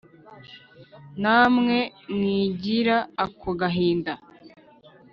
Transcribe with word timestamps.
Na 1.21 1.39
mwe 1.55 1.79
mwigira 2.13 2.97
ako 3.23 3.49
gahinda 3.59 4.13